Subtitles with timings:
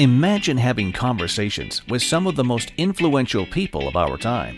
[0.00, 4.56] Imagine having conversations with some of the most influential people of our time.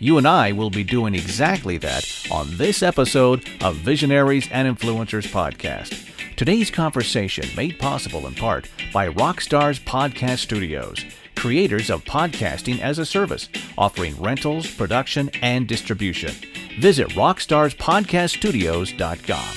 [0.00, 5.28] You and I will be doing exactly that on this episode of Visionaries and Influencers
[5.28, 6.08] Podcast.
[6.34, 11.04] Today's conversation made possible in part by Rockstars Podcast Studios,
[11.36, 16.34] creators of podcasting as a service, offering rentals, production, and distribution.
[16.80, 19.54] Visit rockstarspodcaststudios.com.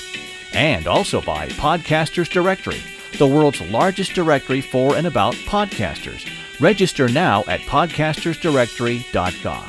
[0.52, 2.80] And also by Podcasters Directory
[3.18, 6.28] the world's largest directory for and about podcasters.
[6.60, 9.66] Register now at podcastersdirectory.com.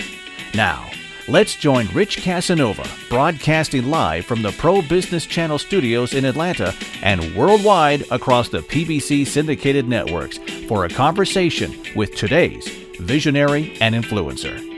[0.54, 0.90] Now,
[1.28, 7.36] let's join Rich Casanova, broadcasting live from the Pro Business Channel studios in Atlanta and
[7.36, 10.38] worldwide across the PBC syndicated networks
[10.68, 12.68] for a conversation with today's
[13.00, 14.75] visionary and influencer.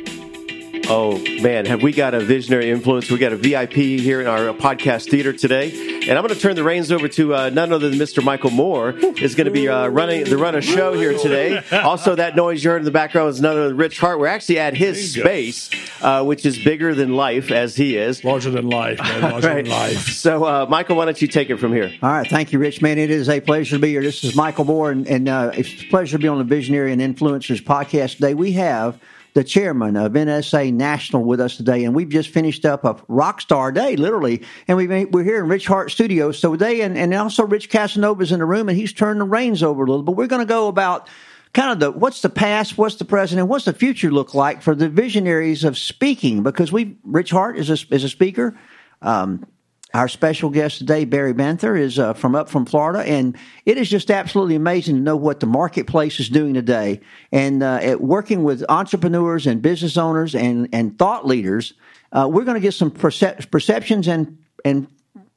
[0.90, 3.12] Oh man, have we got a visionary influence?
[3.12, 6.56] We got a VIP here in our podcast theater today, and I'm going to turn
[6.56, 8.24] the reins over to uh, none other than Mr.
[8.24, 8.92] Michael Moore.
[8.98, 11.62] Is going to be uh, running the run a show here today.
[11.74, 14.18] Also, that noise you heard in the background is none other than Rich Hart.
[14.18, 15.70] We're actually at his space,
[16.02, 18.24] uh, which is bigger than life, as he is.
[18.24, 19.22] Larger than life, man.
[19.24, 19.66] Larger Right.
[19.66, 20.08] than life.
[20.08, 21.92] So, uh, Michael, why don't you take it from here?
[22.02, 22.82] All right, thank you, Rich.
[22.82, 24.02] Man, it is a pleasure to be here.
[24.04, 26.94] This is Michael Moore, and, and uh, it's a pleasure to be on the Visionary
[26.94, 28.34] and Influencers podcast today.
[28.34, 28.98] We have
[29.38, 33.72] the chairman of NSA National with us today, and we've just finished up a Rockstar
[33.72, 36.40] Day, literally, and we we're here in Rich Hart Studios.
[36.40, 39.62] So today, and, and also Rich Casanova's in the room, and he's turned the reins
[39.62, 40.02] over a little.
[40.02, 41.08] But we're going to go about
[41.54, 44.64] kind of the what's the past, what's the present, and what's the future look like
[44.64, 48.58] for the visionaries of speaking, because we Rich Hart is a, is a speaker.
[49.04, 49.46] Um,
[49.94, 53.90] our special guest today, Barry Banther, is uh, from up from Florida, and it is
[53.90, 57.00] just absolutely amazing to know what the marketplace is doing today.
[57.32, 61.74] And uh, at working with entrepreneurs and business owners and and thought leaders,
[62.12, 64.88] uh, we're going to get some percep- perceptions and and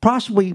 [0.00, 0.54] possibly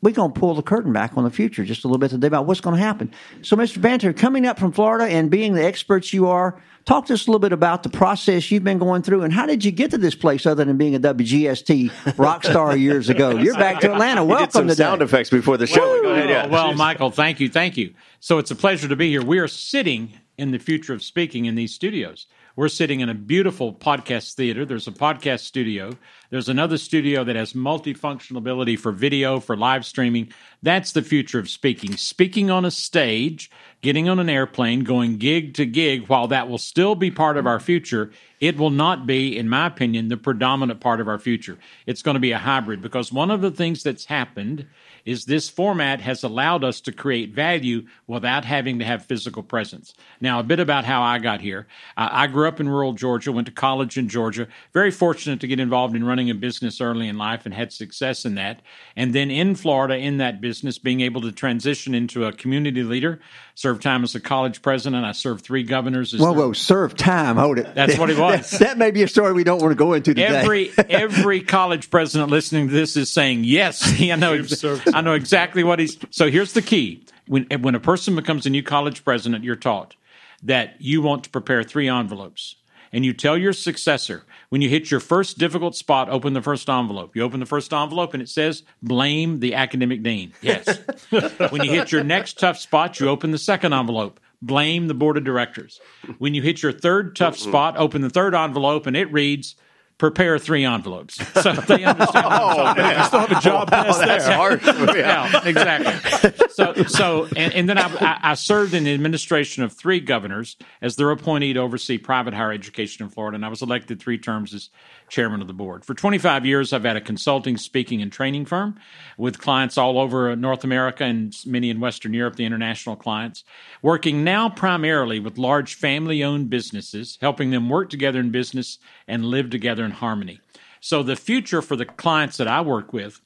[0.00, 2.26] we're going to pull the curtain back on the future just a little bit today
[2.28, 3.12] about what's going to happen.
[3.42, 3.80] So, Mr.
[3.80, 7.30] Banther, coming up from Florida and being the experts you are, talk to us a
[7.30, 9.98] little bit about the process you've been going through and how did you get to
[9.98, 13.30] this place other than being a WGST rock star years ago?
[13.30, 14.22] You're back to Atlanta.
[14.22, 14.74] You did Welcome some today.
[14.76, 16.02] sound effects before the show.
[16.02, 16.46] Go ahead, yeah.
[16.46, 17.92] Well, Michael, thank you, thank you.
[18.20, 19.22] So it's a pleasure to be here.
[19.24, 22.26] We are sitting in the future of speaking in these studios.
[22.58, 24.64] We're sitting in a beautiful podcast theater.
[24.64, 25.92] There's a podcast studio.
[26.30, 30.32] There's another studio that has multifunctional ability for video, for live streaming.
[30.60, 31.96] That's the future of speaking.
[31.96, 33.48] Speaking on a stage,
[33.80, 37.46] getting on an airplane, going gig to gig, while that will still be part of
[37.46, 38.10] our future,
[38.40, 41.58] it will not be, in my opinion, the predominant part of our future.
[41.86, 44.66] It's going to be a hybrid because one of the things that's happened
[45.08, 49.94] is this format has allowed us to create value without having to have physical presence.
[50.20, 51.66] Now, a bit about how I got here.
[51.96, 55.46] Uh, I grew up in rural Georgia, went to college in Georgia, very fortunate to
[55.46, 58.60] get involved in running a business early in life and had success in that.
[58.96, 63.18] And then in Florida, in that business, being able to transition into a community leader,
[63.58, 65.04] served time as a college president.
[65.04, 66.14] I served three governors.
[66.14, 67.34] As Whoa, their- whoa, serve time.
[67.34, 67.74] Hold it.
[67.74, 68.52] That's what it was.
[68.52, 70.26] that, that may be a story we don't want to go into today.
[70.26, 73.82] Every every college president listening to this is saying yes.
[74.00, 74.44] I know.
[74.94, 75.98] I know exactly what he's.
[76.10, 79.96] So here's the key: when when a person becomes a new college president, you're taught
[80.44, 82.54] that you want to prepare three envelopes,
[82.92, 86.68] and you tell your successor when you hit your first difficult spot, open the first
[86.68, 87.14] envelope.
[87.14, 90.32] You open the first envelope, and it says blame the academic dean.
[90.40, 90.78] Yes.
[91.50, 94.20] when you hit your next tough spot, you open the second envelope.
[94.40, 95.80] Blame the board of directors.
[96.18, 99.56] When you hit your third tough spot, open the third envelope, and it reads
[99.98, 101.16] prepare three envelopes.
[101.42, 102.24] So they understand.
[102.24, 102.78] what I'm.
[102.78, 104.36] I oh, still have a job past That's there.
[104.36, 104.62] hard.
[104.98, 105.30] Yeah.
[105.30, 106.48] Yeah, exactly.
[106.50, 110.96] So, so, and, and then I, I served in the administration of three governors as
[110.96, 114.54] their appointee to oversee private higher education in Florida, and I was elected three terms
[114.54, 114.70] as
[115.08, 115.84] chairman of the board.
[115.84, 118.78] For 25 years, I've had a consulting, speaking, and training firm
[119.16, 123.44] with clients all over North America and many in Western Europe, the international clients,
[123.82, 129.24] working now primarily with large family owned businesses, helping them work together in business and
[129.24, 130.40] live together in harmony.
[130.80, 133.20] So, the future for the clients that I work with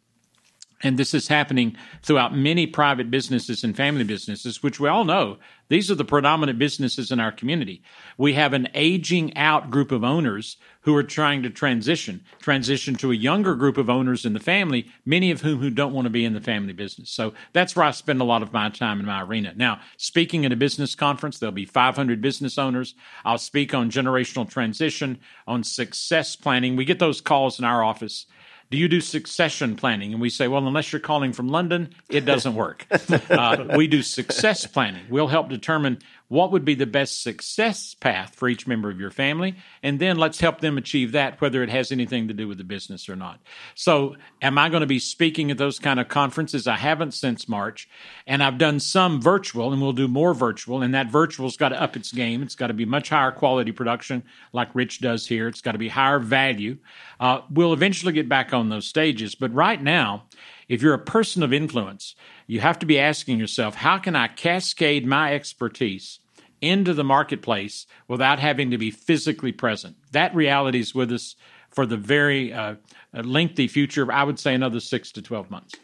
[0.82, 5.38] and this is happening throughout many private businesses and family businesses, which we all know
[5.68, 7.82] these are the predominant businesses in our community.
[8.18, 13.12] We have an aging out group of owners who are trying to transition, transition to
[13.12, 16.10] a younger group of owners in the family, many of whom who don't want to
[16.10, 17.08] be in the family business.
[17.10, 19.54] So that's where I spend a lot of my time in my arena.
[19.56, 22.94] Now, speaking at a business conference, there'll be 500 business owners.
[23.24, 26.76] I'll speak on generational transition, on success planning.
[26.76, 28.26] We get those calls in our office
[28.72, 30.12] do you do succession planning?
[30.12, 32.86] And we say, well, unless you're calling from London, it doesn't work.
[33.30, 35.04] uh, we do success planning.
[35.10, 35.98] We'll help determine
[36.32, 40.16] what would be the best success path for each member of your family, and then
[40.16, 43.14] let's help them achieve that, whether it has anything to do with the business or
[43.14, 43.38] not.
[43.74, 46.66] So, am I going to be speaking at those kind of conferences?
[46.66, 47.86] I haven't since March,
[48.26, 51.82] and I've done some virtual, and we'll do more virtual, and that virtual's got to
[51.82, 52.42] up its game.
[52.42, 54.22] It's got to be much higher quality production,
[54.54, 55.48] like Rich does here.
[55.48, 56.78] It's got to be higher value.
[57.20, 60.24] Uh, we'll eventually get back on those stages, but right now,
[60.66, 62.14] if you're a person of influence,
[62.46, 66.20] you have to be asking yourself, how can I cascade my expertise
[66.62, 69.96] into the marketplace without having to be physically present?
[70.12, 71.36] That reality is with us
[71.70, 72.76] for the very uh,
[73.12, 75.74] lengthy future, I would say another six to 12 months.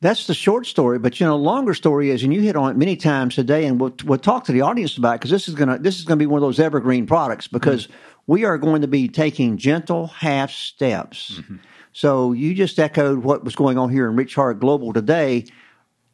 [0.00, 2.76] That's the short story, but you know, longer story is, and you hit on it
[2.76, 5.78] many times today, and we'll, we'll talk to the audience about because this is gonna
[5.78, 7.96] this is gonna be one of those evergreen products because mm-hmm.
[8.26, 11.38] we are going to be taking gentle half steps.
[11.38, 11.56] Mm-hmm
[11.92, 15.44] so you just echoed what was going on here in Rich Hart Global today.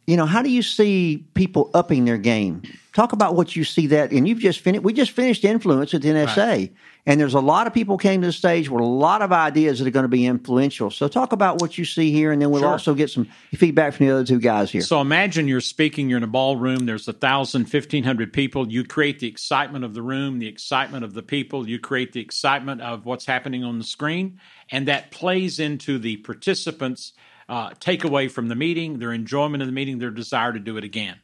[0.09, 2.63] You know, how do you see people upping their game?
[2.95, 4.83] Talk about what you see that, and you've just finished.
[4.83, 6.73] We just finished influence at the NSA, right.
[7.05, 9.79] and there's a lot of people came to the stage with a lot of ideas
[9.79, 10.91] that are going to be influential.
[10.91, 12.71] So talk about what you see here, and then we'll sure.
[12.71, 14.81] also get some feedback from the other two guys here.
[14.81, 16.87] So imagine you're speaking, you're in a ballroom.
[16.87, 18.67] There's a thousand, fifteen hundred people.
[18.67, 21.69] You create the excitement of the room, the excitement of the people.
[21.69, 24.41] You create the excitement of what's happening on the screen,
[24.71, 27.13] and that plays into the participants'
[27.49, 30.85] uh, takeaway from the meeting, their enjoyment of the meeting, their desire to do it
[30.85, 31.17] again.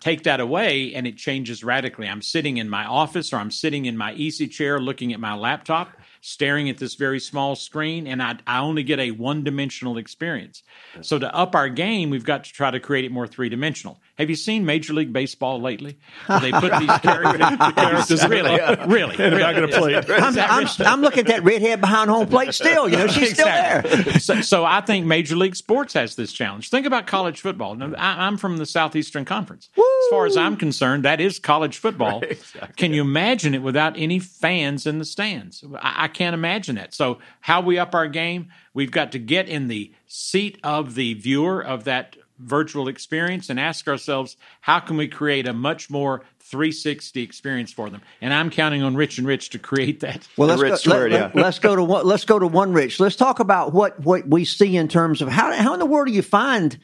[0.00, 2.08] Take that away, and it changes radically.
[2.08, 5.34] I'm sitting in my office or I'm sitting in my easy chair looking at my
[5.34, 5.90] laptop
[6.20, 10.62] staring at this very small screen, and I, I only get a one dimensional experience.
[11.00, 14.00] So, to up our game, we've got to try to create it more three dimensional.
[14.18, 15.96] Have you seen Major League Baseball lately?
[16.26, 18.84] Where they put these characters, really, yeah.
[18.88, 19.38] really, and really.
[19.38, 20.10] back of the plate.
[20.10, 22.88] I'm, I'm, I'm, looking at that redhead behind home plate still.
[22.88, 23.90] You know, she's exactly.
[23.90, 24.20] still there.
[24.20, 26.68] So, so, I think Major League Sports has this challenge.
[26.68, 27.76] Think about college football.
[27.76, 29.68] Now, I, am from the Southeastern Conference.
[29.76, 29.84] Woo!
[29.84, 32.20] As far as I'm concerned, that is college football.
[32.20, 32.74] Right, exactly.
[32.76, 35.62] Can you imagine it without any fans in the stands?
[35.80, 36.92] I, I can't imagine that.
[36.92, 38.48] So, how we up our game?
[38.74, 43.58] We've got to get in the seat of the viewer of that virtual experience and
[43.58, 48.02] ask ourselves how can we create a much more 360 experience for them?
[48.20, 50.26] And i'm counting on rich and rich to create that.
[50.36, 51.30] Well let's, go, let, yeah.
[51.34, 53.00] let, us go to one let's go to one rich.
[53.00, 56.08] Let's talk about what what we see in terms of how, how in the world
[56.08, 56.78] do you find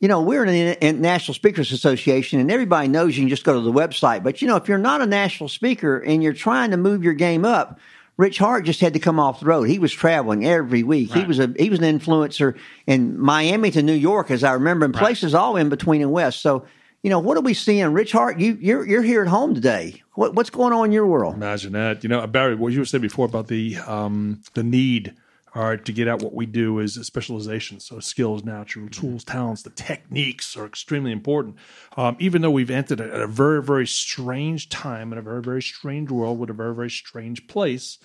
[0.00, 3.54] you know we're in the national speakers association and everybody knows you can just go
[3.54, 6.70] to the website but you know if you're not a national speaker and you're trying
[6.70, 7.78] to move your game up
[8.16, 9.64] Rich Hart just had to come off the road.
[9.64, 11.14] He was traveling every week.
[11.14, 11.22] Right.
[11.22, 14.86] He was a he was an influencer in Miami to New York, as I remember,
[14.86, 15.02] and right.
[15.02, 16.40] places all in between and west.
[16.40, 16.64] So,
[17.02, 17.92] you know, what are we seeing?
[17.92, 20.02] Rich Hart, you you're you're here at home today.
[20.14, 21.34] What, what's going on in your world?
[21.34, 22.02] Imagine that.
[22.02, 25.14] You know, Barry, what you said before about the um, the need
[25.56, 27.80] all right, to get out what we do is specialization.
[27.80, 31.56] So skills, natural tools, talents, the techniques are extremely important.
[31.96, 35.62] Um, even though we've entered a, a, very, very strange time in a very, very
[35.62, 37.96] strange world with a very, very strange place,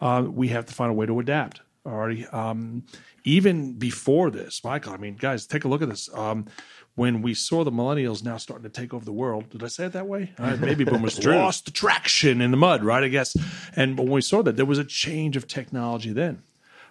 [0.00, 1.62] uh, we have to find a way to adapt.
[1.84, 2.84] Already, um,
[3.24, 4.92] even before this, Michael.
[4.92, 6.08] I mean, guys, take a look at this.
[6.14, 6.46] Um,
[6.94, 9.48] when we saw the millennials now starting to take over the world.
[9.48, 10.32] Did I say it that way?
[10.38, 13.02] Uh, maybe boomers lost the traction in the mud, right?
[13.02, 13.34] I guess.
[13.74, 16.42] And when we saw that, there was a change of technology then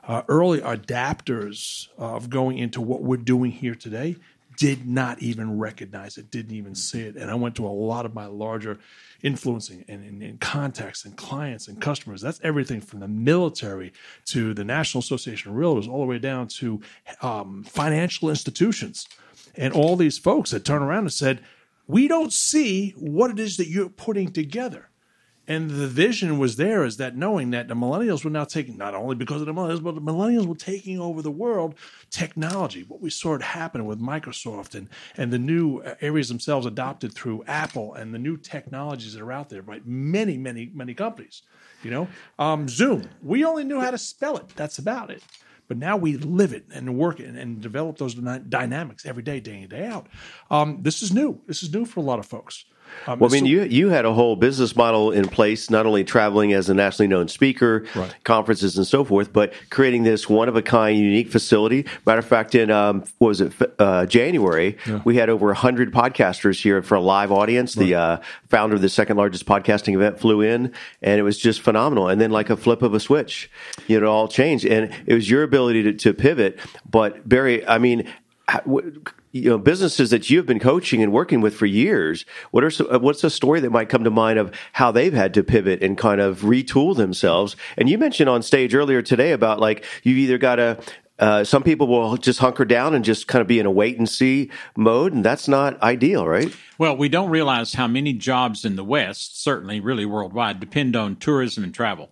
[0.07, 4.15] uh, early adapters of going into what we're doing here today
[4.59, 7.15] did not even recognize it, didn't even see it.
[7.15, 8.77] And I went to a lot of my larger
[9.21, 12.21] influencing and, and, and, contacts and clients and customers.
[12.21, 13.93] That's everything from the military
[14.25, 16.81] to the National Association of Realtors, all the way down to
[17.21, 19.07] um, financial institutions.
[19.55, 21.41] And all these folks that turn around and said,
[21.87, 24.88] We don't see what it is that you're putting together.
[25.49, 28.93] And the vision was there is that knowing that the millennials were now taking, not
[28.93, 31.73] only because of the millennials, but the millennials were taking over the world,
[32.11, 34.87] technology, what we saw it happen with Microsoft and,
[35.17, 39.49] and the new areas themselves adopted through Apple and the new technologies that are out
[39.49, 41.41] there by many, many, many companies.
[41.81, 44.49] You know, um, Zoom, we only knew how to spell it.
[44.55, 45.23] That's about it.
[45.67, 49.39] But now we live it and work it and, and develop those dynamics every day,
[49.39, 50.07] day in, day out.
[50.51, 51.41] Um, this is new.
[51.47, 52.65] This is new for a lot of folks.
[53.07, 55.85] Um, well, I mean, so, you you had a whole business model in place, not
[55.85, 58.15] only traveling as a nationally known speaker, right.
[58.23, 61.85] conferences and so forth, but creating this one of a kind, unique facility.
[62.05, 65.01] Matter of fact, in um, what was it uh, January, yeah.
[65.05, 67.77] we had over hundred podcasters here for a live audience.
[67.77, 67.85] Right.
[67.85, 68.17] The uh,
[68.49, 72.07] founder of the second largest podcasting event flew in, and it was just phenomenal.
[72.07, 73.49] And then, like a flip of a switch,
[73.87, 76.59] you know, it all changed, and it was your ability to, to pivot.
[76.89, 78.07] But Barry, I mean
[79.31, 82.99] you know businesses that you've been coaching and working with for years what are uh,
[82.99, 85.97] what's a story that might come to mind of how they've had to pivot and
[85.97, 90.37] kind of retool themselves and you mentioned on stage earlier today about like you've either
[90.37, 90.77] got to
[91.19, 93.97] uh, some people will just hunker down and just kind of be in a wait
[93.97, 96.55] and see mode, and that's not ideal, right?
[96.77, 101.17] Well, we don't realize how many jobs in the West, certainly really worldwide, depend on
[101.17, 102.11] tourism and travel.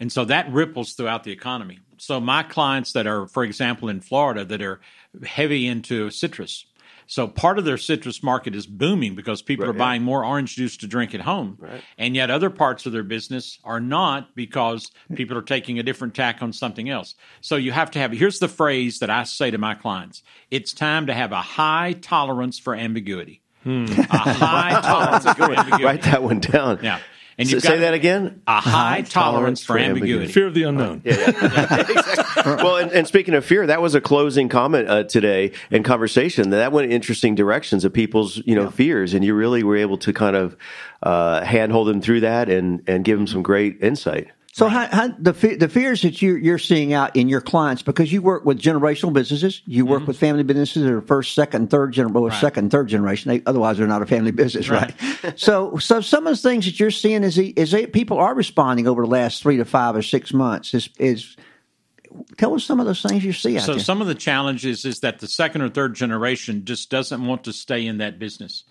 [0.00, 1.78] And so that ripples throughout the economy.
[1.98, 4.80] So my clients that are, for example, in Florida that are
[5.24, 6.66] heavy into citrus,
[7.06, 10.56] so part of their citrus market is booming because people right, are buying more orange
[10.56, 11.58] juice to drink at home.
[11.60, 11.82] Right.
[11.98, 16.14] And yet other parts of their business are not because people are taking a different
[16.14, 17.14] tack on something else.
[17.40, 20.22] So you have to have here's the phrase that I say to my clients.
[20.50, 23.42] It's time to have a high tolerance for ambiguity.
[23.62, 23.84] Hmm.
[23.84, 25.84] A high tolerance for ambiguity.
[25.84, 26.80] Write that one down.
[26.82, 26.98] Yeah.
[27.42, 28.42] And you say that again.
[28.46, 30.32] A high, tolerance, for ambiguity.
[30.32, 31.02] Fear of the unknown.
[31.04, 31.80] Yeah, yeah.
[31.90, 32.54] exactly.
[32.56, 36.50] well, and, and, speaking of fear, that was a closing comment uh, today in conversation.
[36.50, 38.70] That went in interesting directions of people's you know yeah.
[38.70, 40.56] fears, and you really were able to kind of
[41.02, 44.28] uh, handhold them through that and and give them some great insight.
[44.54, 44.90] So, right.
[44.90, 48.20] how, how, the the fears that you you're seeing out in your clients because you
[48.20, 50.08] work with generational businesses, you work mm-hmm.
[50.08, 52.38] with family businesses that are first, second, third generation, well, right.
[52.38, 53.30] second, third generation.
[53.30, 54.94] They, otherwise, they're not a family business, right?
[55.24, 55.40] right?
[55.40, 58.86] so, so some of the things that you're seeing is is that people are responding
[58.86, 60.74] over the last three to five or six months.
[60.74, 61.34] Is is
[62.36, 63.58] tell us some of those things you see.
[63.58, 63.80] so, there.
[63.80, 67.54] some of the challenges is that the second or third generation just doesn't want to
[67.54, 68.64] stay in that business.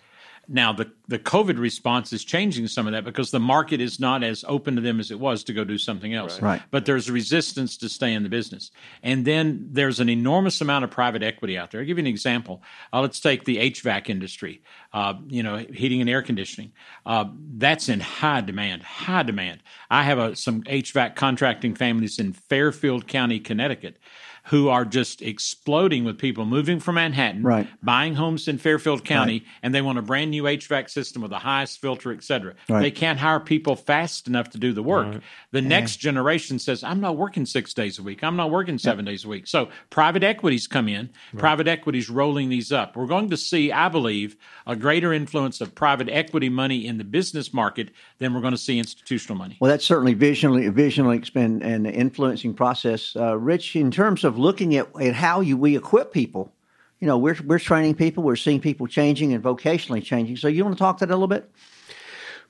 [0.48, 4.24] Now, the, the COVID response is changing some of that because the market is not
[4.24, 6.42] as open to them as it was to go do something else.
[6.42, 6.62] Right.
[6.72, 8.72] But there's resistance to stay in the business.
[9.04, 11.82] And then there's an enormous amount of private equity out there.
[11.82, 12.62] I'll give you an example.
[12.92, 14.62] Uh, let's take the HVAC industry,
[14.94, 16.74] uh, you know, heating and air conditioning.
[17.06, 19.64] Uh, that's in high demand, high demand.
[19.90, 23.98] I have a, some HVAC contracting families in Fairfield County, Connecticut
[24.46, 27.68] who are just exploding with people moving from Manhattan, right.
[27.84, 29.48] buying homes in Fairfield County, right.
[29.62, 32.56] and they want a brand new HVAC system with the highest filter, et cetera.
[32.68, 32.82] Right.
[32.82, 35.22] They can't hire people fast enough to do the work.
[35.52, 38.24] The next generation says, I'm not working six days a week.
[38.24, 39.14] I'm not working seven yep.
[39.14, 39.46] days a week.
[39.46, 42.96] So private equities come in, private equities rolling these up.
[42.96, 47.04] We're going to see, I believe, a greater influence of private equity money in the
[47.04, 49.58] business market than we're going to see institutional money.
[49.60, 53.16] Well, that's certainly visually, visually and, and influencing process.
[53.16, 56.52] Uh, Rich, in terms of of looking at, at how you, we equip people.
[57.00, 60.38] You know, we're, we're training people, we're seeing people changing and vocationally changing.
[60.38, 61.50] So you want to talk to that a little bit?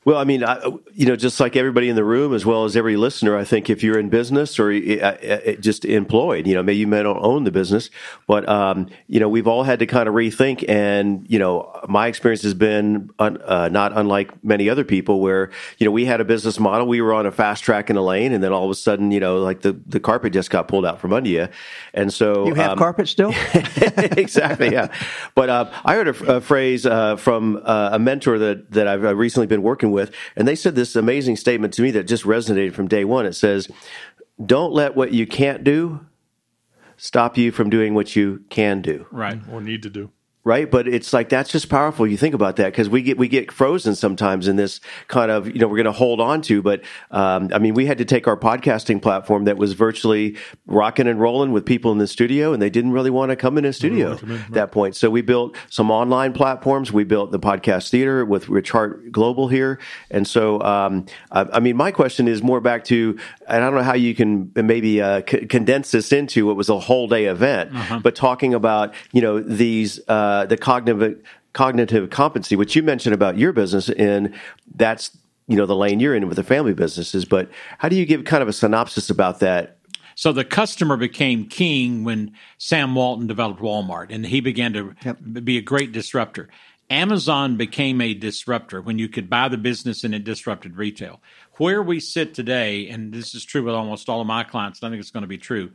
[0.03, 0.59] Well, I mean, I,
[0.93, 3.69] you know, just like everybody in the room, as well as every listener, I think
[3.69, 7.21] if you're in business or uh, uh, just employed, you know, maybe you may not
[7.21, 7.91] own the business,
[8.25, 10.67] but um, you know, we've all had to kind of rethink.
[10.67, 15.51] And you know, my experience has been un, uh, not unlike many other people, where
[15.77, 18.01] you know, we had a business model, we were on a fast track in a
[18.01, 20.67] lane, and then all of a sudden, you know, like the the carpet just got
[20.67, 21.47] pulled out from under you,
[21.93, 23.35] and so you have um, carpet still.
[23.53, 24.91] exactly, yeah.
[25.35, 29.03] But uh, I heard a, a phrase uh, from uh, a mentor that that I've
[29.03, 30.11] recently been working with.
[30.35, 33.25] And they said this amazing statement to me that just resonated from day one.
[33.25, 33.69] It says,
[34.43, 36.05] Don't let what you can't do
[37.01, 39.07] stop you from doing what you can do.
[39.11, 39.39] Right.
[39.51, 40.11] Or need to do
[40.43, 40.69] right?
[40.69, 42.07] But it's like that's just powerful.
[42.07, 45.47] You think about that because we get we get frozen sometimes in this kind of
[45.47, 46.61] you know we're going to hold on to.
[46.61, 46.81] But
[47.11, 51.19] um, I mean, we had to take our podcasting platform that was virtually rocking and
[51.19, 53.73] rolling with people in the studio, and they didn't really want to come in a
[53.73, 54.51] studio at right.
[54.51, 54.95] that point.
[54.95, 56.91] So we built some online platforms.
[56.91, 59.79] We built the podcast theater with Rich Hart Global here,
[60.09, 63.17] and so um, I, I, mean, my question is more back to
[63.47, 66.69] and I don't know how you can maybe uh, c- condense this into what was
[66.69, 67.99] a whole day event, uh-huh.
[67.99, 69.99] but talking about you know these.
[70.07, 71.21] Uh, uh, the cognitive
[71.53, 74.33] cognitive competency, which you mentioned about your business, and
[74.75, 77.25] that's you know the lane you're in with the family businesses.
[77.25, 79.77] But how do you give kind of a synopsis about that?
[80.15, 85.17] So the customer became king when Sam Walton developed Walmart, and he began to yep.
[85.21, 86.47] be a great disruptor.
[86.89, 91.21] Amazon became a disruptor when you could buy the business and it disrupted retail.
[91.57, 94.89] Where we sit today, and this is true with almost all of my clients, I
[94.89, 95.71] think it's going to be true,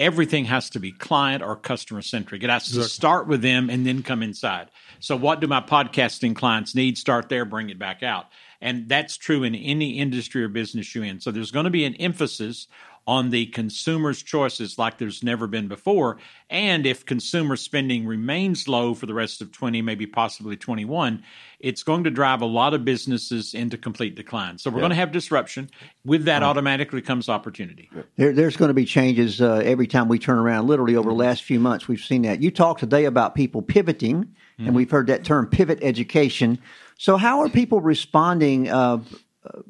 [0.00, 2.42] everything has to be client or customer centric.
[2.42, 4.70] It has to start with them and then come inside.
[5.00, 6.98] So, what do my podcasting clients need?
[6.98, 8.26] Start there, bring it back out.
[8.60, 11.20] And that's true in any industry or business you're in.
[11.20, 12.68] So, there's going to be an emphasis
[13.08, 16.18] on the consumer's choices like there's never been before.
[16.50, 21.22] And if consumer spending remains low for the rest of 20, maybe possibly 21,
[21.60, 24.58] it's going to drive a lot of businesses into complete decline.
[24.58, 24.82] So we're yeah.
[24.82, 25.70] going to have disruption.
[26.04, 27.90] With that, automatically comes opportunity.
[28.16, 30.68] There, there's going to be changes uh, every time we turn around.
[30.68, 32.40] Literally over the last few months, we've seen that.
[32.40, 34.66] You talked today about people pivoting, mm-hmm.
[34.66, 36.58] and we've heard that term pivot education.
[36.96, 38.68] So how are people responding?
[38.68, 38.98] Uh,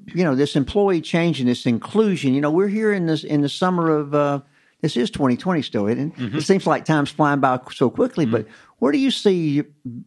[0.06, 2.34] you know, this employee change and this inclusion.
[2.34, 4.40] You know, we're here in this in the summer of uh,
[4.80, 6.38] this is 2020 still, and mm-hmm.
[6.38, 8.24] it seems like time's flying by so quickly.
[8.24, 8.32] Mm-hmm.
[8.32, 8.46] But
[8.78, 9.64] where do you see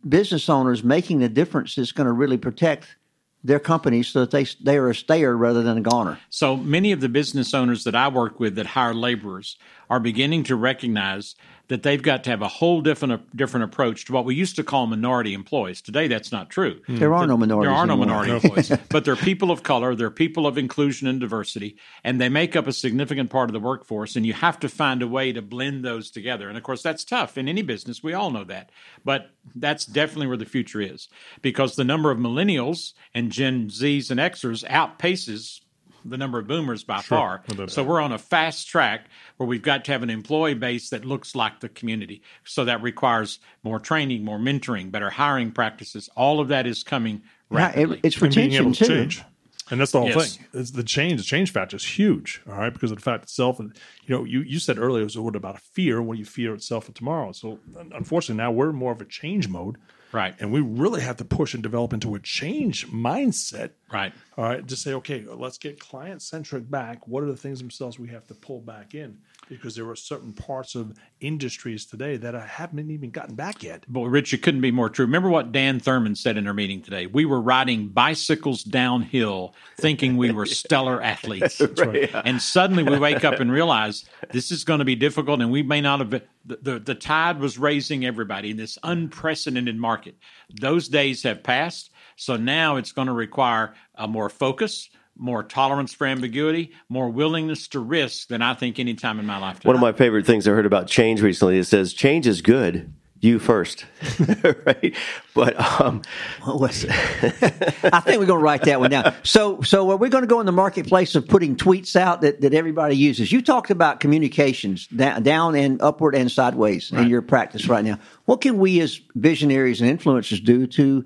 [0.07, 2.95] business owners making the difference that's going to really protect
[3.43, 6.19] their companies so that they they are a stayer rather than a goner.
[6.29, 9.57] So many of the business owners that I work with that hire laborers
[9.91, 11.35] are beginning to recognize
[11.67, 14.63] that they've got to have a whole different different approach to what we used to
[14.63, 15.81] call minority employees.
[15.81, 16.75] Today, that's not true.
[16.75, 16.95] Mm-hmm.
[16.95, 17.67] There are no minorities.
[17.67, 18.23] There are no anymore.
[18.23, 22.29] minority employees, but they're people of color, they're people of inclusion and diversity, and they
[22.29, 24.15] make up a significant part of the workforce.
[24.15, 26.47] And you have to find a way to blend those together.
[26.47, 28.01] And of course, that's tough in any business.
[28.01, 28.69] We all know that.
[29.03, 31.09] But that's definitely where the future is
[31.41, 35.59] because the number of millennials and Gen Zs and Xers outpaces
[36.05, 37.43] the number of boomers by far.
[37.49, 37.71] No doubt.
[37.71, 41.05] So we're on a fast track where we've got to have an employee base that
[41.05, 42.21] looks like the community.
[42.43, 46.09] So that requires more training, more mentoring, better hiring practices.
[46.15, 47.97] All of that is coming Yeah, rapidly.
[47.99, 48.97] it, it's and being retention able to too.
[48.97, 49.23] change.
[49.69, 50.35] And that's the whole Yes.
[50.35, 50.45] thing.
[50.53, 51.17] It's the change.
[51.21, 52.41] The change factor is huge.
[52.45, 53.57] All right, because of the fact itself.
[53.57, 53.73] And
[54.05, 56.01] you know, you, you said earlier it was a word about a fear?
[56.01, 57.31] What do you fear itself for tomorrow?
[57.31, 57.59] So
[57.93, 59.77] unfortunately, now we're more of a change mode,
[60.11, 60.35] Right.
[60.39, 63.71] And we really have to push and develop into a change mindset.
[63.91, 64.13] right.
[64.37, 67.07] All right, To say, okay, let's get client centric back.
[67.07, 69.19] What are the things themselves we have to pull back in?
[69.51, 73.85] Because there are certain parts of industries today that I haven't even gotten back yet.
[73.85, 75.05] Boy, Rich, it couldn't be more true.
[75.05, 77.05] Remember what Dan Thurmon said in our meeting today?
[77.05, 81.59] We were riding bicycles downhill thinking we were stellar athletes.
[81.59, 85.63] And suddenly we wake up and realize this is going to be difficult and we
[85.63, 86.21] may not have been.
[86.45, 90.15] The, the, the tide was raising everybody in this unprecedented market.
[90.49, 91.91] Those days have passed.
[92.15, 94.89] So now it's going to require a more focus,
[95.21, 99.37] more tolerance for ambiguity, more willingness to risk than I think any time in my
[99.37, 99.69] lifetime.
[99.69, 102.91] One of my favorite things I heard about change recently it says change is good.
[103.23, 103.85] You first,
[104.65, 104.95] right?
[105.35, 106.01] But um,
[106.41, 106.89] What was it?
[106.91, 109.13] I think we're going to write that one down.
[109.21, 112.41] So, so are we going to go in the marketplace of putting tweets out that,
[112.41, 113.31] that everybody uses?
[113.31, 117.99] You talked about communications down, down and upward and sideways in your practice right now.
[118.25, 121.05] What can we as visionaries and influencers do to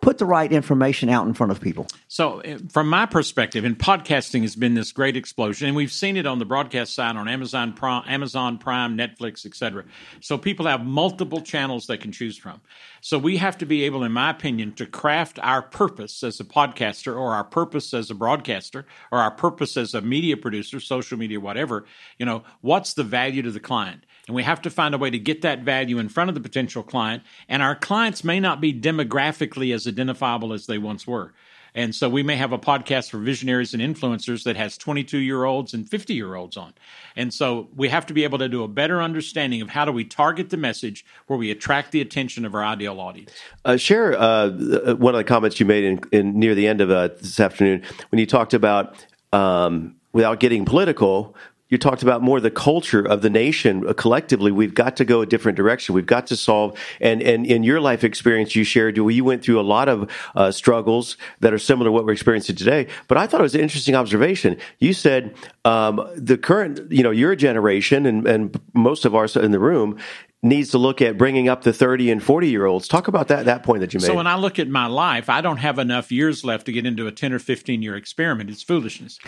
[0.00, 1.86] put the right information out in front of people?
[2.06, 6.16] So, uh, from my perspective, and podcasting has been this great explosion, and we've seen
[6.16, 9.84] it on the broadcast side on Amazon Prime, Amazon Prime, Netflix, etc.
[10.20, 12.60] So, people have multiple channels they can choose from.
[13.00, 16.44] So, we have to be able, in my opinion, to craft our purpose as a
[16.44, 21.18] podcaster, or our purpose as a broadcaster, or our purpose as a media producer, social
[21.18, 21.84] media, whatever.
[22.18, 24.04] You know, what's the value to the client?
[24.28, 26.40] And we have to find a way to get that value in front of the
[26.40, 27.24] potential client.
[27.48, 31.32] And our clients may not be demographically as identifiable as they once were.
[31.74, 35.44] And so we may have a podcast for visionaries and influencers that has 22 year
[35.44, 36.74] olds and 50 year olds on.
[37.16, 39.92] And so we have to be able to do a better understanding of how do
[39.92, 43.32] we target the message where we attract the attention of our ideal audience.
[43.64, 44.50] Uh, share uh,
[44.94, 47.82] one of the comments you made in, in near the end of uh, this afternoon
[48.10, 51.34] when you talked about um, without getting political.
[51.68, 54.50] You talked about more the culture of the nation uh, collectively.
[54.50, 55.94] We've got to go a different direction.
[55.94, 56.78] We've got to solve.
[57.00, 60.50] And and in your life experience, you shared you went through a lot of uh,
[60.50, 62.88] struggles that are similar to what we're experiencing today.
[63.06, 64.56] But I thought it was an interesting observation.
[64.78, 69.50] You said um, the current, you know, your generation and and most of ours in
[69.50, 69.98] the room
[70.40, 72.86] needs to look at bringing up the 30 and 40 year olds.
[72.86, 74.06] Talk about that that point that you made.
[74.06, 76.86] So when I look at my life, I don't have enough years left to get
[76.86, 78.50] into a ten or fifteen year experiment.
[78.50, 79.18] It's foolishness.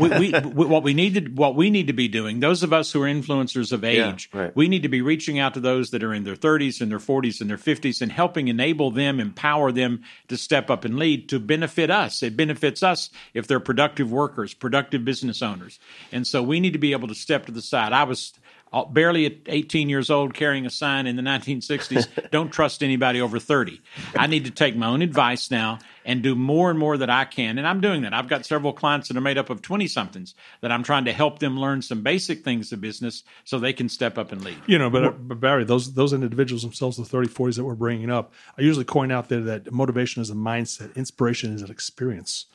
[0.00, 2.72] we, we, we, what we need to what we need to be doing, those of
[2.72, 4.54] us who are influencers of age, right.
[4.56, 6.98] we need to be reaching out to those that are in their thirties and their
[6.98, 11.28] forties and their fifties, and helping enable them, empower them to step up and lead
[11.28, 12.22] to benefit us.
[12.22, 15.78] It benefits us if they're productive workers, productive business owners,
[16.12, 17.92] and so we need to be able to step to the side.
[17.92, 18.32] I was
[18.72, 23.20] Uh, barely at 18 years old carrying a sign in the 1960s don't trust anybody
[23.20, 23.80] over 30
[24.16, 27.24] i need to take my own advice now and do more and more that i
[27.24, 29.86] can and i'm doing that i've got several clients that are made up of 20
[29.86, 33.72] somethings that i'm trying to help them learn some basic things of business so they
[33.72, 36.96] can step up and lead You know, but, uh, but Barry, those those individuals themselves,
[36.96, 40.30] the 30, 40s that we're bringing up, I usually coin out there that motivation is
[40.30, 42.46] a mindset, inspiration is an experience.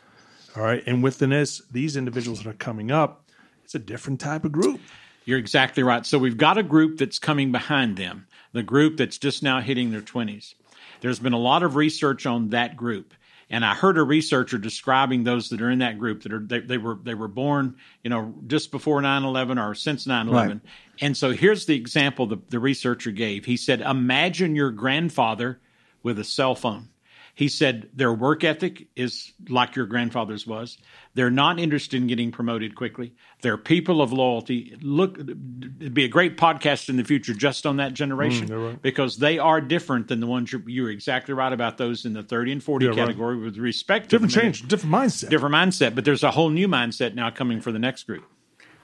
[0.55, 0.83] All right.
[0.85, 3.29] And within this, these individuals that are coming up,
[3.63, 4.81] it's a different type of group.
[5.25, 6.05] You're exactly right.
[6.05, 9.91] So we've got a group that's coming behind them, the group that's just now hitting
[9.91, 10.55] their 20s.
[11.01, 13.13] There's been a lot of research on that group.
[13.49, 16.61] And I heard a researcher describing those that are in that group that are they,
[16.61, 20.31] they were they were born, you know, just before 9/11 or since 9/11.
[20.31, 20.59] Right.
[21.01, 23.43] And so here's the example the, the researcher gave.
[23.43, 25.59] He said, "Imagine your grandfather
[26.01, 26.87] with a cell phone."
[27.33, 30.77] He said their work ethic is like your grandfather's was.
[31.13, 33.13] They're not interested in getting promoted quickly.
[33.41, 34.77] They're people of loyalty.
[34.81, 38.59] Look, it'd be a great podcast in the future just on that generation mm, they're
[38.59, 38.81] right.
[38.81, 42.23] because they are different than the ones you're, you're exactly right about those in the
[42.23, 42.97] 30 and 40 Yeah, right.
[42.97, 45.29] category with respect to Different change, different mindset.
[45.29, 45.95] different mindset.
[45.95, 48.23] But there's a whole new mindset now coming for the next group.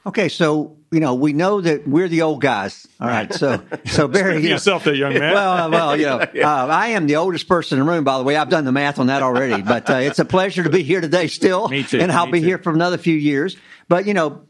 [0.05, 2.88] Okay, so you know we know that we're the old guys.
[2.99, 5.33] All right, so so Barry, you know, yourself there, young man.
[5.33, 8.03] well, uh, well, you know, uh, I am the oldest person in the room.
[8.03, 9.62] By the way, I've done the math on that already.
[9.67, 11.67] But uh, it's a pleasure to be here today, still.
[11.67, 12.45] Me too, And I'll be too.
[12.45, 13.57] here for another few years.
[13.89, 14.43] But you know,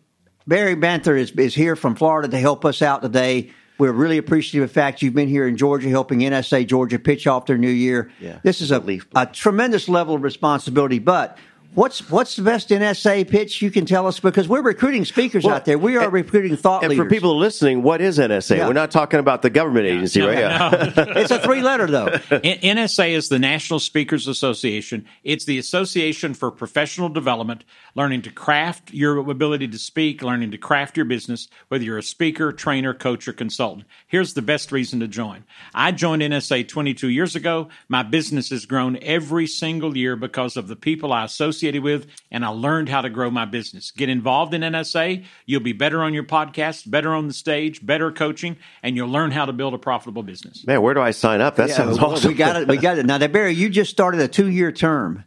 [0.45, 3.51] Barry Banther is is here from Florida to help us out today.
[3.79, 7.27] We're really appreciative of the fact you've been here in Georgia helping NSA Georgia pitch
[7.27, 8.12] off their new year.
[8.19, 10.97] Yeah, this is a, a tremendous level of responsibility.
[10.99, 11.38] But
[11.78, 14.20] what's what's the best NSA pitch you can tell us?
[14.20, 15.78] Because we're recruiting speakers Well, out there.
[15.78, 17.06] We are and- recruiting thought And leaders.
[17.06, 18.58] for people listening, what is NSA?
[18.58, 18.68] Yeah.
[18.68, 20.40] We're not talking about the government agency, right?
[20.40, 20.94] Yeah.
[20.98, 22.08] it's a three letter though.
[22.32, 25.06] NSA is the National Speakers Association.
[25.24, 27.63] It's the Association for Professional Development,
[27.94, 32.04] learning to craft your ability to speak, learning to craft your business, whether you're a
[32.04, 33.86] speaker, trainer, coach, or consultant.
[34.08, 35.44] Here's the best reason to join.
[35.76, 37.70] I joined NSA 22 years ago.
[37.88, 41.28] My business has grown every single year because of the people I
[41.67, 43.91] associated with, and I learned how to grow my business.
[43.91, 45.25] Get involved in NSA.
[45.45, 49.32] You'll be better on your podcast, better on the stage, better coaching, and you'll learn
[49.32, 50.65] how to build a profitable business.
[50.65, 51.56] Man, where do I sign up?
[51.58, 52.32] That Yeah, sounds awesome.
[52.32, 52.67] We got it.
[52.67, 53.06] We got it.
[53.06, 55.23] Now, Barry, you just started a two-year term.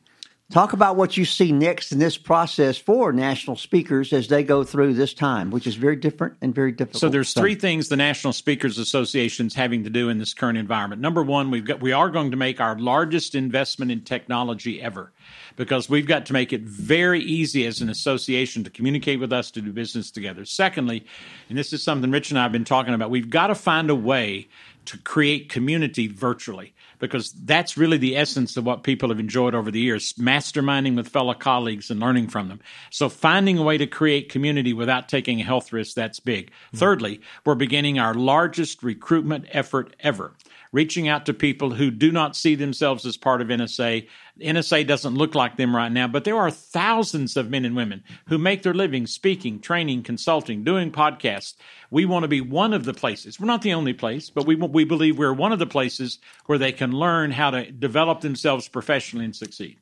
[0.50, 4.64] Talk about what you see next in this process for national speakers as they go
[4.64, 7.00] through this time, which is very different and very difficult.
[7.00, 11.00] So there's three things the National Speakers Association's having to do in this current environment.
[11.00, 15.12] Number one, we've got we are going to make our largest investment in technology ever
[15.54, 19.52] because we've got to make it very easy as an association to communicate with us
[19.52, 20.44] to do business together.
[20.44, 21.06] Secondly,
[21.48, 23.88] and this is something Rich and I have been talking about, we've got to find
[23.88, 24.48] a way
[24.86, 29.70] to create community virtually because that's really the essence of what people have enjoyed over
[29.70, 32.60] the years masterminding with fellow colleagues and learning from them.
[32.90, 36.50] So finding a way to create community without taking a health risk that's big.
[36.50, 36.76] Mm-hmm.
[36.76, 40.34] Thirdly we're beginning our largest recruitment effort ever
[40.72, 44.06] reaching out to people who do not see themselves as part of NSA.
[44.40, 48.04] NSA doesn't look like them right now, but there are thousands of men and women
[48.28, 51.54] who make their living speaking, training, consulting, doing podcasts.
[51.90, 53.40] We want to be one of the places.
[53.40, 56.58] We're not the only place, but we we believe we're one of the places where
[56.58, 59.78] they can learn how to develop themselves professionally and succeed.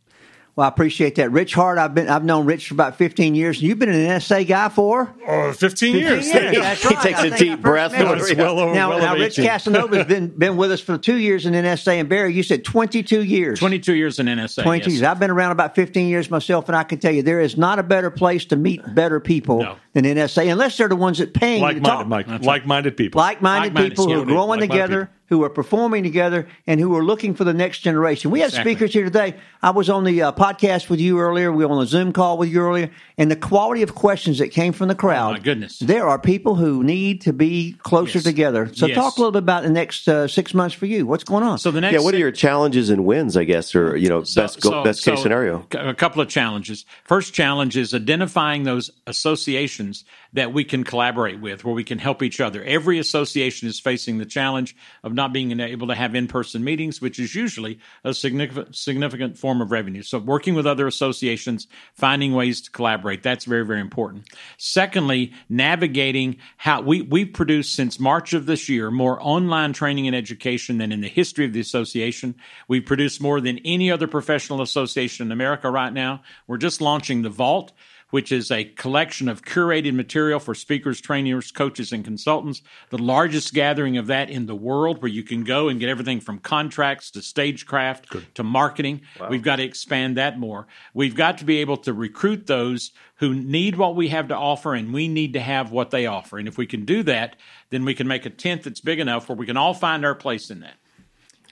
[0.59, 1.79] Well, I appreciate that, Rich Hart.
[1.79, 3.63] I've been I've known Rich for about 15 years.
[3.63, 6.33] You've been an NSA guy for oh, 15 years.
[6.33, 7.93] That's He takes I a deep breath.
[7.93, 8.19] met him.
[8.19, 9.49] It's well over- now, well now over Rich 18.
[9.49, 13.23] Casanova's been been with us for two years in NSA, and Barry, you said 22
[13.23, 13.61] years.
[13.61, 14.65] 22 years in NSA.
[14.65, 14.99] 22 yes.
[14.99, 15.09] years.
[15.09, 17.79] I've been around about 15 years myself, and I can tell you there is not
[17.79, 19.77] a better place to meet better people No.
[20.03, 21.99] Than NSA, unless they're the ones that paying you to talk.
[22.09, 22.45] Like-minded, Mike.
[22.45, 23.19] Like-minded people.
[23.21, 25.15] Like-minded Like-minded, people who are growing Like-minded together, people.
[25.39, 28.31] who are performing together, and who are looking for the next generation.
[28.31, 28.73] We have Exactly.
[28.73, 29.35] speakers here today.
[29.63, 31.53] I was on the uh, podcast with you earlier.
[31.53, 34.49] We were on a Zoom call with you earlier, and the quality of questions that
[34.49, 35.31] came from the crowd.
[35.31, 35.79] Oh, my goodness.
[35.81, 38.25] There are people who need to be closer Yes.
[38.25, 38.71] together.
[38.73, 38.95] So Yes.
[38.95, 41.07] talk a little bit about the next uh, six months for you.
[41.07, 41.59] What's going on?
[41.59, 44.23] So the next Yeah, what are your challenges and wins, I guess, or, you know,
[44.23, 45.67] So- best, go, so- best case so scenario?
[45.73, 46.85] A couple of challenges.
[47.05, 49.88] First challenge is identifying those associations
[50.33, 52.63] that we can collaborate with, where we can help each other.
[52.65, 57.19] Every association is facing the challenge of not being able to have in-person meetings, which
[57.19, 60.03] is usually a significant significant form of revenue.
[60.03, 64.27] So working with other associations, finding ways to collaborate, that's very, very important.
[64.57, 70.17] Secondly, navigating how we, we've produced since March of this year more online training and
[70.17, 72.35] education than in the history of the association.
[72.67, 76.23] We've produced more than any other professional association in America right now.
[76.47, 77.73] We're just launching the Vault
[78.11, 82.63] which is a collection of curated material for speakers, trainers, coaches, and consultants.
[82.91, 86.21] The largest gathering of that in the world, where you can go and get everything
[86.21, 89.03] from contracts to stagecraft to marketing.
[89.29, 90.67] We've got to expand that more.
[90.95, 94.75] We've got to be able to recruit those who need what we have to offer,
[94.75, 96.39] and we need to have what they offer.
[96.39, 97.37] And if we can do that,
[97.71, 100.15] then we can make a tent that's big enough where we can all find our
[100.15, 100.77] place in that.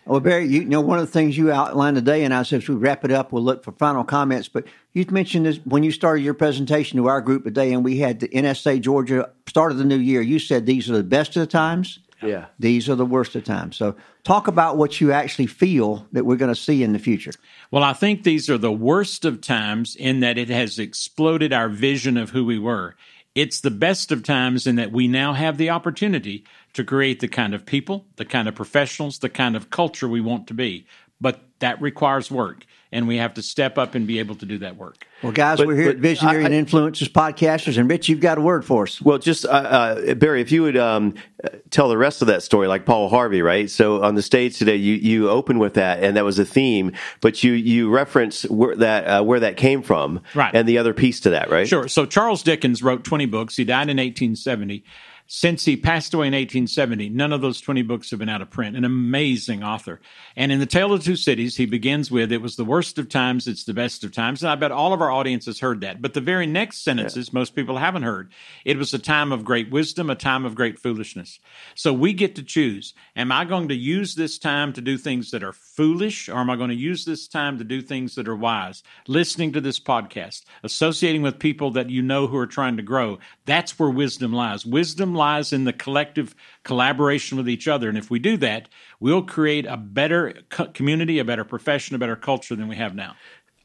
[0.07, 2.69] Well, Barry, you, know one of the things you outlined today, and I said as
[2.69, 4.47] we wrap it up, we'll look for final comments.
[4.47, 4.66] But
[4.97, 8.19] you mentioned this when you started your presentation to our group today, and we had
[8.19, 10.23] the NSA Georgia start of the new year.
[10.23, 11.99] You said these are the best of the times.
[12.23, 12.47] Yeah.
[12.59, 13.77] These are the worst of times.
[13.77, 17.33] So, talk about what you actually feel that we're going to see in the future.
[17.71, 21.69] Well, I think these are the worst of times in that it has exploded our
[21.69, 22.97] vision of who we were.
[23.35, 27.29] It's the best of times in that we now have the opportunity to create the
[27.29, 30.87] kind of people, the kind of professionals, the kind of culture we want to be.
[31.21, 34.59] But that requires work, and we have to step up and be able to do
[34.59, 35.07] that work.
[35.22, 38.38] Well, guys, But- we're here at Visionary I- and Influencers Podcasters, and Rich, you've got
[38.38, 39.01] a word for us.
[39.01, 42.42] Well, just uh, uh, Barry, if you would um, uh, tell the rest of that
[42.42, 43.68] story, like Paul Harvey, right?
[43.70, 46.92] So on the stage today, you you open with that, and that was a theme,
[47.20, 50.55] but you you reference where that uh, where that came from, Right.
[50.55, 51.66] And the other piece to that, right?
[51.66, 51.88] Sure.
[51.88, 53.57] So Charles Dickens wrote 20 books.
[53.57, 54.85] He died in 1870.
[55.29, 58.51] Since he passed away in 1870, none of those 20 books have been out of
[58.51, 58.77] print.
[58.77, 60.01] An amazing author.
[60.37, 63.09] And in The Tale of Two Cities, he begins with, It was the worst of
[63.09, 64.43] times, it's the best of times.
[64.43, 66.01] And I bet all of our audience has heard that.
[66.01, 67.39] But the very next sentences, yeah.
[67.39, 68.33] most people haven't heard.
[68.65, 71.41] It was a time of great wisdom, a time of great foolishness.
[71.75, 72.95] So we get to choose.
[73.17, 76.51] Am I going to use this time to do things that are foolish, or am
[76.51, 78.85] I going to use this time to do things that are wise?
[79.09, 83.19] Listening to this podcast, associating with people that you know who are trying to grow,
[83.45, 84.65] that's where wisdom lies.
[84.65, 87.89] Wisdom lies in the collective collaboration with each other.
[87.89, 88.69] And if we do that,
[89.01, 92.95] we'll create a better co- community, a better profession, a better culture than we have
[92.95, 93.17] now.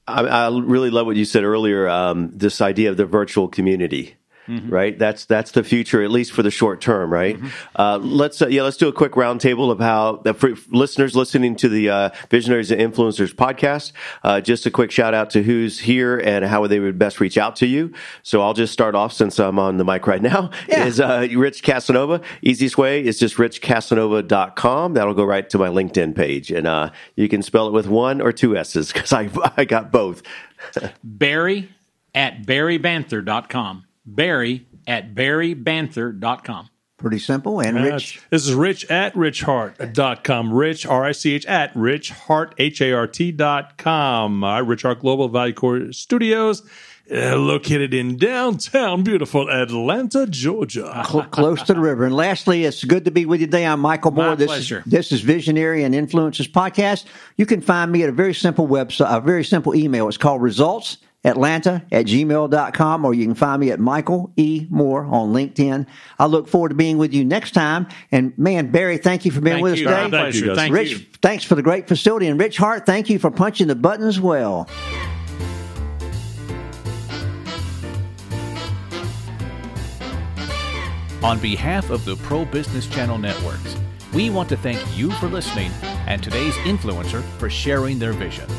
[0.07, 1.87] I, I really love what you said earlier.
[1.87, 4.15] Um, this idea of the virtual community.
[4.51, 4.69] Mm-hmm.
[4.69, 7.11] Right, that's that's the future, at least for the short term.
[7.11, 7.37] Right.
[7.37, 7.47] Mm-hmm.
[7.73, 11.55] Uh, let's uh, yeah, let's do a quick roundtable of how the for listeners listening
[11.55, 13.93] to the uh, Visionaries and Influencers podcast.
[14.23, 17.37] Uh, just a quick shout out to who's here and how they would best reach
[17.37, 17.93] out to you.
[18.23, 20.51] So I'll just start off since I'm on the mic right now.
[20.67, 20.83] Yeah.
[20.83, 22.19] Is uh, Rich Casanova?
[22.41, 24.93] Easiest way is just richcasanova.com.
[24.95, 28.19] That'll go right to my LinkedIn page, and uh, you can spell it with one
[28.19, 30.23] or two s's because I I got both.
[31.05, 31.69] Barry
[32.13, 33.85] at barrybanther.com.
[34.05, 36.69] Barry at barrybanther.com.
[37.01, 37.59] Pretty simple.
[37.59, 38.21] And Rich.
[38.29, 40.53] This is Rich at richhart.com.
[40.53, 44.43] Rich, R I C H, at richhart, H A R T dot com.
[44.43, 46.61] Uh, Rich Hart Global Value Core Studios.
[47.11, 52.05] Uh, located in downtown, beautiful Atlanta, Georgia, Cl- close to the river.
[52.05, 53.65] And lastly, it's good to be with you today.
[53.65, 54.27] I'm Michael Moore.
[54.27, 54.83] My this pleasure.
[54.85, 57.05] is this is Visionary and Influences podcast.
[57.35, 60.07] You can find me at a very simple website, a very simple email.
[60.07, 64.65] It's called Results Atlanta at gmail.com, or you can find me at Michael E.
[64.69, 65.85] Moore on LinkedIn.
[66.17, 67.87] I look forward to being with you next time.
[68.11, 69.89] And man, Barry, thank you for being thank with you.
[69.89, 70.17] us today.
[70.17, 70.55] Thank you.
[70.55, 71.05] Thank Rich, you.
[71.21, 72.27] thanks for the great facility.
[72.27, 74.67] And Rich Hart, thank you for punching the button as well.
[81.23, 83.75] On behalf of the Pro Business Channel Networks,
[84.13, 85.71] we want to thank you for listening
[86.07, 88.49] and today's influencer for sharing their vision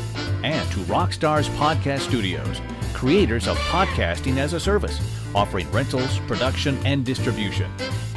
[0.43, 2.61] and to Rockstars Podcast Studios,
[2.93, 4.99] creators of podcasting as a service,
[5.33, 7.71] offering rentals, production, and distribution.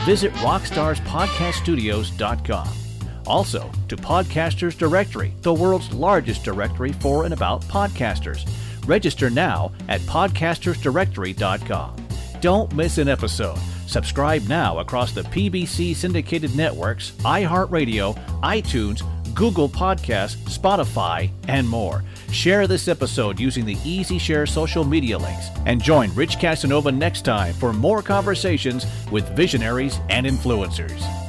[0.05, 2.69] Visit rockstarspodcaststudios.com.
[3.27, 8.49] Also, to Podcasters Directory, the world's largest directory for and about podcasters.
[8.87, 11.97] Register now at podcastersdirectory.com.
[12.41, 13.59] Don't miss an episode.
[13.87, 19.03] Subscribe now across the PBC syndicated networks, iHeartRadio, iTunes,
[19.35, 22.03] Google Podcasts, Spotify, and more.
[22.33, 27.25] Share this episode using the Easy Share social media links and join Rich Casanova next
[27.25, 31.26] time for more conversations with visionaries and influencers.